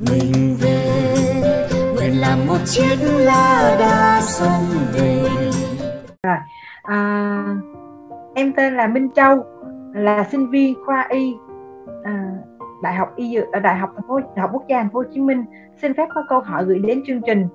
[0.00, 5.22] mình về nguyện làm một chiếc lá đa sông về
[6.22, 6.36] rồi
[6.82, 7.56] à,
[8.34, 9.44] em tên là Minh Châu
[9.94, 11.34] là sinh viên khoa y
[12.04, 12.30] à,
[12.82, 14.98] đại học y dược ở đại học thành phố đại học quốc gia thành phố
[14.98, 15.44] Hồ Chí Minh
[15.82, 17.48] xin phép có câu hỏi gửi đến chương trình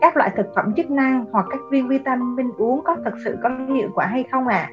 [0.00, 3.50] các loại thực phẩm chức năng hoặc các viên vitamin uống có thực sự có
[3.74, 4.70] hiệu quả hay không ạ?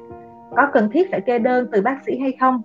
[0.56, 2.62] Có cần thiết phải kê đơn từ bác sĩ hay không?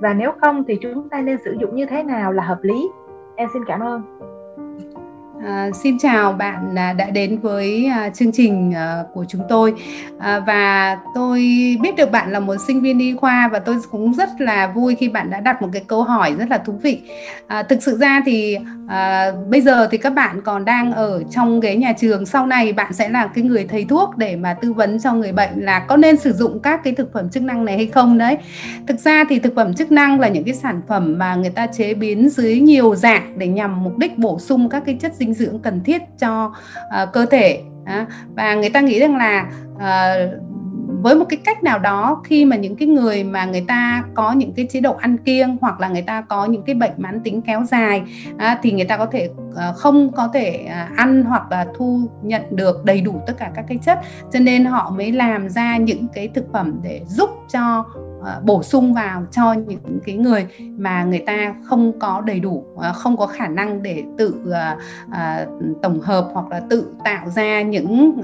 [0.00, 2.88] Và nếu không thì chúng ta nên sử dụng như thế nào là hợp lý?
[3.36, 4.33] Em xin cảm ơn.
[5.44, 9.74] À, xin chào bạn à, đã đến với à, chương trình ờ, của chúng tôi
[10.18, 11.38] à, và tôi
[11.80, 14.94] biết được bạn là một sinh viên y khoa và tôi cũng rất là vui
[14.94, 17.00] khi bạn đã đặt một cái câu hỏi rất là thú vị.
[17.46, 18.56] À, thực sự ra thì
[18.88, 22.72] à, bây giờ thì các bạn còn đang ở trong ghế nhà trường sau này
[22.72, 25.78] bạn sẽ là cái người thầy thuốc để mà tư vấn cho người bệnh là
[25.78, 28.36] có nên sử dụng các cái thực phẩm chức năng này hay không đấy.
[28.86, 31.66] Thực ra thì thực phẩm chức năng là những cái sản phẩm mà người ta
[31.66, 35.33] chế biến dưới nhiều dạng để nhằm mục đích bổ sung các cái chất dinh
[35.34, 36.52] dưỡng cần thiết cho
[37.02, 40.44] uh, cơ thể uh, và người ta nghĩ rằng là uh,
[41.04, 44.32] với một cái cách nào đó khi mà những cái người mà người ta có
[44.32, 47.20] những cái chế độ ăn kiêng hoặc là người ta có những cái bệnh mãn
[47.20, 48.02] tính kéo dài
[48.38, 52.00] à, thì người ta có thể Ờ, không có thể à, ăn hoặc là thu
[52.22, 53.98] nhận được đầy đủ tất cả các cái chất.
[54.32, 57.84] Cho nên họ mới làm ra những cái thực phẩm để giúp cho
[58.22, 60.46] ờ, bổ sung vào cho những cái người
[60.78, 64.54] mà người ta không có đầy đủ ờ, không có khả năng để tự
[65.82, 68.20] tổng hợp hoặc là tự tạo ra những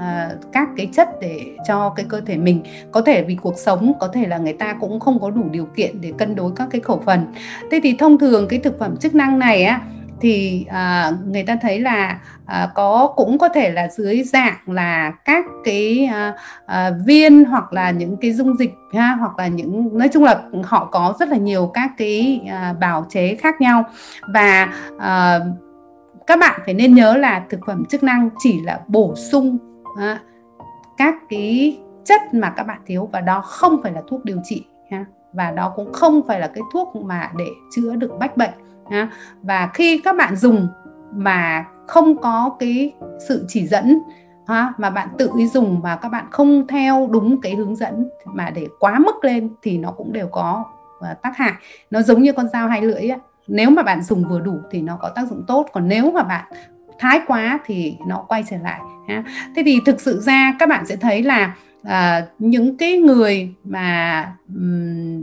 [0.52, 2.62] các cái chất để cho cái cơ thể mình.
[2.90, 5.66] Có thể vì cuộc sống, có thể là người ta cũng không có đủ điều
[5.76, 7.26] kiện để cân đối các cái khẩu phần.
[7.70, 9.80] Thế thì thông thường cái thực phẩm chức năng này á
[10.20, 15.12] thì à, người ta thấy là à, có cũng có thể là dưới dạng là
[15.24, 16.34] các cái à,
[16.66, 20.42] à, viên hoặc là những cái dung dịch ha hoặc là những nói chung là
[20.64, 23.84] họ có rất là nhiều các cái à, bào chế khác nhau.
[24.34, 25.38] Và à,
[26.26, 29.58] các bạn phải nên nhớ là thực phẩm chức năng chỉ là bổ sung
[29.98, 30.20] à,
[30.96, 34.64] các cái chất mà các bạn thiếu và đó không phải là thuốc điều trị
[34.90, 38.50] ha và đó cũng không phải là cái thuốc mà để chữa được bách bệnh
[39.42, 40.68] và khi các bạn dùng
[41.14, 42.94] mà không có cái
[43.28, 43.98] sự chỉ dẫn
[44.46, 48.08] ha, mà bạn tự ý dùng và các bạn không theo đúng cái hướng dẫn
[48.24, 50.64] mà để quá mức lên thì nó cũng đều có
[51.00, 51.52] à, tác hại
[51.90, 53.18] nó giống như con dao hai lưỡi ấy.
[53.46, 56.22] nếu mà bạn dùng vừa đủ thì nó có tác dụng tốt còn nếu mà
[56.22, 56.52] bạn
[56.98, 59.24] thái quá thì nó quay trở lại ha.
[59.56, 64.26] thế thì thực sự ra các bạn sẽ thấy là uh, những cái người mà
[64.48, 65.22] um,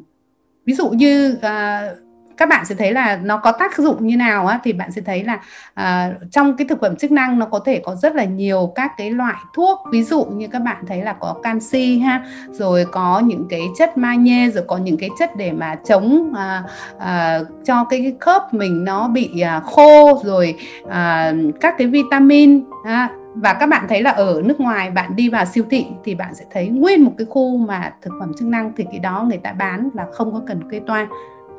[0.65, 2.06] ví dụ như uh,
[2.37, 5.01] các bạn sẽ thấy là nó có tác dụng như nào á thì bạn sẽ
[5.01, 5.39] thấy là
[5.73, 8.91] à, trong cái thực phẩm chức năng nó có thể có rất là nhiều các
[8.97, 9.79] cái loại thuốc.
[9.91, 13.97] Ví dụ như các bạn thấy là có canxi ha rồi có những cái chất
[13.97, 16.63] magie rồi có những cái chất để mà chống à,
[16.99, 20.55] à, cho cái khớp mình nó bị à, khô rồi
[20.89, 25.29] à, các cái vitamin ha, và các bạn thấy là ở nước ngoài bạn đi
[25.29, 28.47] vào siêu thị thì bạn sẽ thấy nguyên một cái khu mà thực phẩm chức
[28.47, 31.07] năng thì cái đó người ta bán là không có cần kê toa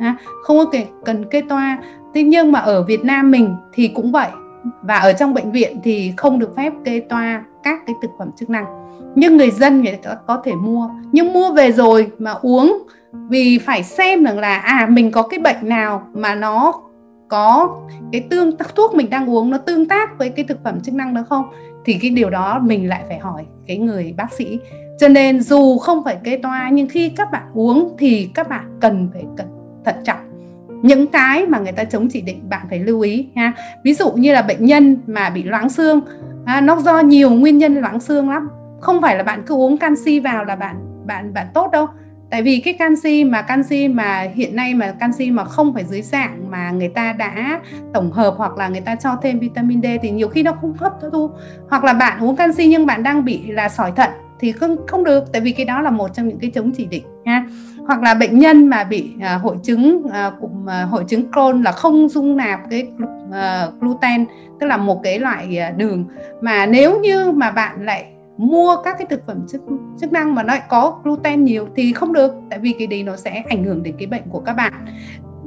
[0.00, 1.78] ha, không có cần kê toa.
[2.14, 4.28] Thế nhưng mà ở Việt Nam mình thì cũng vậy.
[4.82, 8.30] Và ở trong bệnh viện thì không được phép kê toa các cái thực phẩm
[8.36, 8.64] chức năng.
[9.14, 10.90] Nhưng người dân người ta có thể mua.
[11.12, 12.78] Nhưng mua về rồi mà uống
[13.12, 16.72] vì phải xem rằng là à mình có cái bệnh nào mà nó
[17.28, 17.76] có
[18.12, 21.14] cái tương thuốc mình đang uống nó tương tác với cái thực phẩm chức năng
[21.14, 21.44] đó không?
[21.84, 24.58] Thì cái điều đó mình lại phải hỏi cái người bác sĩ.
[24.98, 28.64] Cho nên dù không phải kê toa nhưng khi các bạn uống thì các bạn
[28.80, 29.46] cần phải cẩn
[29.88, 30.20] thận trọng.
[30.82, 33.52] Những cái mà người ta chống chỉ định bạn phải lưu ý ha
[33.84, 36.00] ví dụ như là bệnh nhân mà bị loãng xương
[36.46, 38.48] à, nó do nhiều nguyên nhân loãng xương lắm.
[38.80, 40.76] Không phải là bạn cứ uống canxi vào là bạn
[41.06, 41.86] bạn bạn tốt đâu.
[42.30, 46.02] Tại vì cái canxi mà canxi mà hiện nay mà canxi mà không phải dưới
[46.02, 47.60] dạng mà người ta đã
[47.94, 50.74] tổng hợp hoặc là người ta cho thêm vitamin D thì nhiều khi nó không
[50.78, 51.30] hấp thu.
[51.70, 54.10] Hoặc là bạn uống canxi nhưng bạn đang bị là sỏi thận
[54.40, 56.86] thì không không được tại vì cái đó là một trong những cái chống chỉ
[56.86, 57.46] định ha.
[57.86, 61.62] Hoặc là bệnh nhân mà bị à, hội chứng à, cụm à, hội chứng Crohn
[61.62, 62.88] là không dung nạp cái
[63.32, 64.24] à, gluten
[64.60, 66.04] tức là một cái loại à, đường.
[66.40, 68.06] Mà nếu như mà bạn lại
[68.36, 69.60] mua các cái thực phẩm chức
[70.00, 73.02] chức năng mà nó lại có gluten nhiều thì không được tại vì cái đấy
[73.02, 74.72] nó sẽ ảnh hưởng đến cái bệnh của các bạn.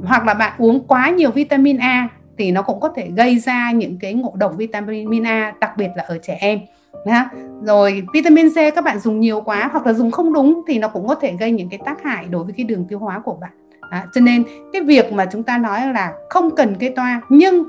[0.04, 3.72] Hoặc là bạn uống quá nhiều vitamin A thì nó cũng có thể gây ra
[3.72, 6.58] những cái ngộ độc vitamin A đặc biệt là ở trẻ em
[7.06, 7.30] ha
[7.62, 10.88] rồi vitamin C các bạn dùng nhiều quá hoặc là dùng không đúng thì nó
[10.88, 13.34] cũng có thể gây những cái tác hại đối với cái đường tiêu hóa của
[13.40, 13.50] bạn.
[13.90, 17.64] À, cho nên cái việc mà chúng ta nói là không cần kê toa nhưng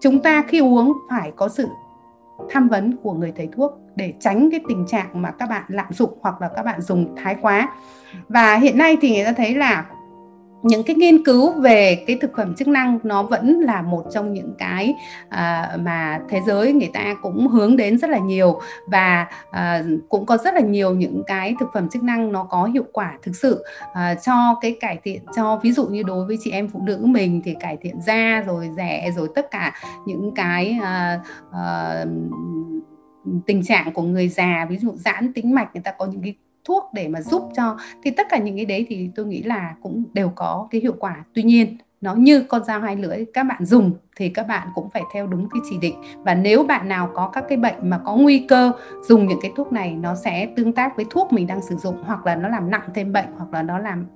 [0.00, 1.68] chúng ta khi uống phải có sự
[2.50, 5.92] tham vấn của người thầy thuốc để tránh cái tình trạng mà các bạn lạm
[5.92, 7.68] dụng hoặc là các bạn dùng thái quá.
[8.28, 9.84] Và hiện nay thì người ta thấy là
[10.62, 14.32] những cái nghiên cứu về cái thực phẩm chức năng nó vẫn là một trong
[14.32, 14.94] những cái
[15.26, 20.26] uh, mà thế giới người ta cũng hướng đến rất là nhiều và uh, cũng
[20.26, 23.36] có rất là nhiều những cái thực phẩm chức năng nó có hiệu quả thực
[23.36, 23.64] sự.
[23.84, 26.98] Uh, cho cái cải thiện cho ví dụ như đối với chị em phụ nữ
[27.02, 29.74] mình thì cải thiện da rồi rẻ rồi tất cả
[30.06, 31.20] những cái uh,
[31.50, 32.08] uh,
[33.46, 36.34] tình trạng của người già ví dụ giãn tính mạch người ta có những cái
[36.66, 39.74] thuốc để mà giúp cho thì tất cả những cái đấy thì tôi nghĩ là
[39.82, 41.24] cũng đều có cái hiệu quả.
[41.34, 44.90] Tuy nhiên nó như con dao hai lưỡi các bạn dùng thì các bạn cũng
[44.90, 45.94] phải theo đúng cái chỉ định.
[46.16, 48.72] Và nếu bạn nào có các cái bệnh mà có nguy cơ
[49.02, 51.96] dùng những cái thuốc này nó sẽ tương tác với thuốc mình đang sử dụng
[52.02, 54.06] hoặc là nó làm nặng thêm bệnh hoặc là nó làm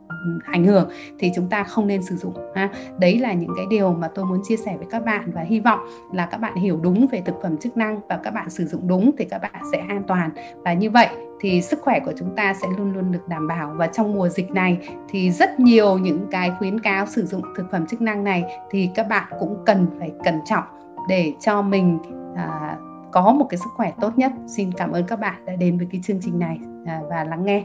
[0.44, 0.88] ảnh hưởng
[1.18, 2.70] thì chúng ta không nên sử dụng ha.
[2.98, 5.60] Đấy là những cái điều mà tôi muốn chia sẻ với các bạn và hy
[5.60, 5.80] vọng
[6.12, 8.88] là các bạn hiểu đúng về thực phẩm chức năng và các bạn sử dụng
[8.88, 10.30] đúng thì các bạn sẽ an toàn.
[10.64, 11.08] Và như vậy
[11.40, 13.74] thì sức khỏe của chúng ta sẽ luôn luôn được đảm bảo.
[13.76, 17.70] Và trong mùa dịch này thì rất nhiều những cái khuyến cáo sử dụng thực
[17.70, 20.64] phẩm chức năng này thì các bạn cũng cần phải cẩn trọng
[21.08, 21.98] để cho mình
[22.36, 22.76] à,
[23.12, 24.32] có một cái sức khỏe tốt nhất.
[24.46, 27.44] Xin cảm ơn các bạn đã đến với cái chương trình này à, và lắng
[27.44, 27.64] nghe